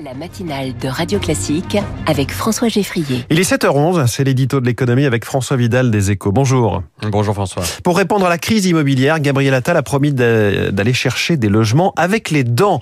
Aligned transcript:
La 0.00 0.14
matinale 0.14 0.76
de 0.78 0.88
Radio 0.88 1.18
Classique 1.18 1.76
avec 2.06 2.32
François 2.32 2.68
Geffrier. 2.68 3.24
Il 3.30 3.38
est 3.38 3.50
7h11, 3.50 4.06
c'est 4.06 4.24
l'édito 4.24 4.60
de 4.60 4.66
l'économie 4.66 5.04
avec 5.04 5.24
François 5.24 5.56
Vidal 5.56 5.90
des 5.90 6.10
Échos. 6.10 6.32
Bonjour. 6.32 6.82
Bonjour 7.10 7.34
François. 7.34 7.62
Pour 7.84 7.98
répondre 7.98 8.24
à 8.24 8.28
la 8.28 8.38
crise 8.38 8.64
immobilière, 8.66 9.20
Gabriel 9.20 9.52
Attal 9.54 9.76
a 9.76 9.82
promis 9.82 10.12
d'aller 10.12 10.92
chercher 10.94 11.36
des 11.36 11.48
logements 11.48 11.92
avec 11.96 12.30
les 12.30 12.42
dents. 12.42 12.80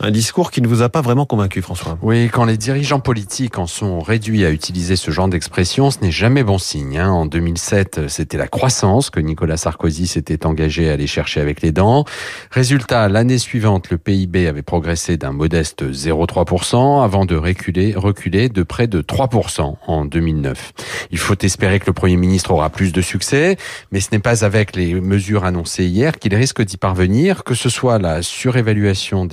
Un 0.00 0.12
discours 0.12 0.52
qui 0.52 0.62
ne 0.62 0.68
vous 0.68 0.82
a 0.82 0.88
pas 0.88 1.00
vraiment 1.00 1.26
convaincu, 1.26 1.60
François. 1.60 1.98
Oui, 2.02 2.28
quand 2.32 2.44
les 2.44 2.56
dirigeants 2.56 3.00
politiques 3.00 3.58
en 3.58 3.66
sont 3.66 3.98
réduits 3.98 4.44
à 4.44 4.50
utiliser 4.50 4.94
ce 4.94 5.10
genre 5.10 5.26
d'expression, 5.26 5.90
ce 5.90 5.98
n'est 6.02 6.12
jamais 6.12 6.44
bon 6.44 6.58
signe. 6.58 6.98
Hein. 6.98 7.10
En 7.10 7.26
2007, 7.26 8.02
c'était 8.06 8.36
la 8.36 8.46
croissance 8.46 9.10
que 9.10 9.18
Nicolas 9.18 9.56
Sarkozy 9.56 10.06
s'était 10.06 10.46
engagé 10.46 10.88
à 10.88 10.92
aller 10.92 11.08
chercher 11.08 11.40
avec 11.40 11.62
les 11.62 11.72
dents. 11.72 12.04
Résultat, 12.52 13.08
l'année 13.08 13.38
suivante, 13.38 13.90
le 13.90 13.98
PIB 13.98 14.46
avait 14.46 14.62
progressé 14.62 15.16
d'un 15.16 15.32
modeste 15.32 15.82
0,3% 15.82 17.02
avant 17.02 17.24
de 17.24 17.34
reculer, 17.34 17.94
reculer 17.96 18.48
de 18.48 18.62
près 18.62 18.86
de 18.86 19.02
3% 19.02 19.78
en 19.84 20.04
2009. 20.04 20.74
Il 21.10 21.18
faut 21.18 21.36
espérer 21.42 21.80
que 21.80 21.86
le 21.86 21.92
Premier 21.92 22.16
ministre 22.16 22.52
aura 22.52 22.70
plus 22.70 22.92
de 22.92 23.02
succès, 23.02 23.56
mais 23.90 23.98
ce 23.98 24.10
n'est 24.12 24.20
pas 24.20 24.44
avec 24.44 24.76
les 24.76 24.94
mesures 24.94 25.44
annoncées 25.44 25.86
hier 25.86 26.20
qu'il 26.20 26.36
risque 26.36 26.62
d'y 26.62 26.76
parvenir, 26.76 27.42
que 27.42 27.54
ce 27.54 27.68
soit 27.68 27.98
la 27.98 28.22
surévaluation 28.22 29.26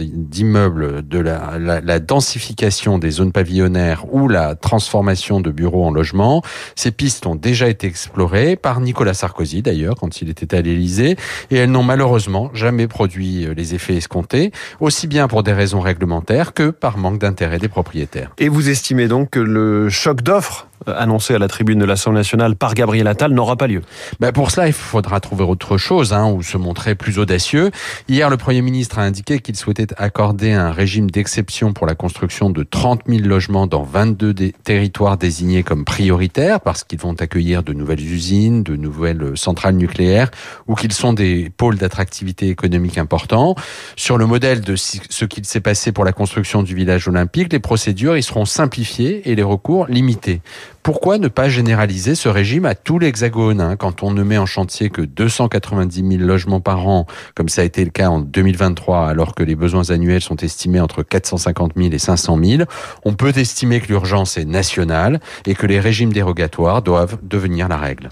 de 0.55 1.20
la, 1.20 1.58
la, 1.59 2.00
densification 2.00 2.98
des 2.98 3.12
zones 3.12 3.32
pavillonnaires 3.32 4.05
ou 4.14 4.27
la 4.27 4.55
transformation 4.55 5.41
de 5.41 5.52
bureaux 5.52 5.86
en 5.86 5.91
logements. 5.91 6.41
Ces 6.76 6.91
pistes 6.91 7.26
ont 7.26 7.36
déjà 7.36 7.68
été 7.68 7.88
explorées 7.88 8.55
par 8.55 8.80
Nicolas 8.80 9.14
Sarkozy 9.14 9.62
d'ailleurs 9.62 9.95
quand 9.95 10.22
il 10.22 10.30
était 10.30 10.55
à 10.55 10.62
l'Élysée 10.62 11.18
et 11.52 11.55
elles 11.58 11.72
n'ont 11.72 11.84
malheureusement 11.84 12.50
jamais 12.54 12.88
produit 12.88 13.48
les 13.55 13.76
effets 13.76 13.95
escomptés, 13.95 14.52
aussi 14.80 15.08
bien 15.08 15.28
pour 15.28 15.44
des 15.44 15.54
raisons 15.54 15.81
réglementaires 15.81 16.54
que 16.54 16.70
par 16.70 16.98
manque 16.98 17.20
d'intérêt 17.20 17.59
des 17.59 17.67
propriétaires. 17.67 18.31
Et 18.38 18.50
vous 18.50 18.70
estimez 18.70 19.08
donc 19.08 19.31
que 19.31 19.40
le 19.40 19.90
choc 19.90 20.22
d'offres 20.22 20.67
euh, 20.75 20.75
annoncé 20.88 21.36
à 21.36 21.39
la 21.39 21.47
tribune 21.47 21.80
de 21.80 21.86
l'Assemblée 21.86 22.19
nationale 22.19 22.55
par 22.55 22.73
Gabriel 22.73 23.08
Attal 23.08 23.31
n'aura 23.31 23.55
pas 23.55 23.67
lieu. 23.67 23.81
Ben 24.19 24.31
pour 24.31 24.52
cela, 24.52 24.67
il 24.67 24.73
faudra 24.73 25.19
trouver 25.19 25.44
autre 25.44 25.77
chose 25.77 26.14
hein, 26.14 26.31
ou 26.31 26.44
se 26.44 26.58
montrer 26.58 26.95
plus 26.95 27.19
audacieux. 27.19 27.72
Hier, 28.08 28.30
le 28.30 28.38
Premier 28.38 28.61
ministre 28.61 29.00
a 29.00 29.03
indiqué 29.03 29.39
qu'il 29.39 29.55
souhaitait 29.55 29.88
accorder 29.97 30.53
un 30.53 30.72
régime 30.72 31.09
d'exception 31.09 31.73
pour 31.73 31.88
la 31.88 31.95
construction 31.95 32.50
de 32.50 32.64
30 32.64 33.02
000 33.08 33.27
logements 33.27 33.67
dans 33.67 33.83
22 33.83 34.33
territoires 34.64 35.17
désignés 35.17 35.64
comme 35.64 35.86
prioritaires 35.86 36.61
parce 36.61 36.83
qu'ils 36.83 36.99
vont 36.99 37.14
accueillir 37.14 37.64
de 37.64 37.73
nouvelles 37.73 38.03
usines, 38.03 38.64
de 38.64 38.75
nouvelles 38.75 39.33
centrales 39.36 39.75
nucléaires 39.75 40.31
ou 40.67 40.75
qu'ils 40.75 40.94
sont 40.94 41.14
des 41.14 41.52
pôles 41.55 41.77
d'attractivité 41.77 42.49
économique 42.49 42.97
importants. 42.97 43.55
Sur 43.95 44.17
le 44.17 44.25
modèle 44.25 44.61
de 44.61 44.75
ce 44.75 45.25
qu'il 45.25 45.45
s'est 45.45 45.61
passé 45.61 45.92
pour 45.92 46.05
la 46.05 46.14
construction 46.14 46.64
du 46.64 46.75
village 46.75 47.08
olympique, 47.08 47.52
les 47.53 47.59
procédures 47.59 48.17
y 48.17 48.23
seront 48.23 48.45
simplifiées 48.45 49.30
et 49.30 49.36
les 49.36 49.44
recours 49.44 49.88
limités. 49.88 50.42
Pourquoi 50.86 51.17
ne 51.17 51.30
pas 51.30 51.50
généraliser 51.50 52.14
ce 52.14 52.30
régime 52.30 52.64
à 52.66 52.75
tout 52.75 53.00
l'Hexagone 53.00 53.59
hein, 53.59 53.75
quand 53.75 54.03
on 54.03 54.11
ne 54.11 54.22
met 54.22 54.38
en 54.38 54.45
chantier 54.45 54.92
que 54.92 55.02
290 55.02 56.17
000 56.17 56.23
logements 56.23 56.59
par 56.59 56.88
an, 56.88 57.08
comme 57.33 57.50
ça 57.50 57.61
a 57.61 57.64
été 57.64 57.83
le 57.83 57.89
cas 57.89 58.09
en 58.09 58.19
2023, 58.19 59.09
alors 59.09 59.33
que 59.33 59.42
les 59.42 59.55
besoins 59.55 59.89
annuels 59.89 60.22
sont 60.22 60.36
estimés 60.36 60.80
entre 60.80 61.02
450 61.02 61.72
000 61.75 61.89
et 61.92 61.97
500 61.97 62.38
000 62.39 62.64
On 63.03 63.16
peut 63.16 63.33
estimer 63.36 63.81
que 63.81 63.88
l'urgence 63.88 64.38
est 64.38 64.45
nationale 64.45 65.22
et 65.47 65.55
que 65.55 65.66
les 65.66 65.80
régimes 65.80 66.14
dérogatoires 66.14 66.83
doivent 66.83 67.17
devenir 67.23 67.67
la 67.67 67.77
règle. 67.77 68.09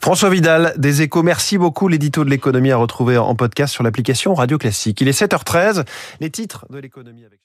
François 0.00 0.30
Vidal, 0.30 0.72
des 0.78 1.02
échos, 1.02 1.22
merci 1.22 1.58
beaucoup. 1.58 1.88
L'édito 1.88 2.24
de 2.24 2.30
l'économie 2.30 2.70
à 2.70 2.78
retrouver 2.78 3.18
en 3.18 3.34
podcast 3.34 3.74
sur 3.74 3.82
l'application 3.84 4.32
Radio 4.32 4.56
Classique. 4.56 5.02
Il 5.02 5.08
est 5.08 5.20
7h13, 5.20 5.84
les 6.20 6.30
titres 6.30 6.64
de 6.70 6.78
l'économie 6.78 7.26
avec... 7.26 7.40